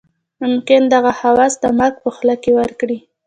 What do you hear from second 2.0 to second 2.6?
په خوله کې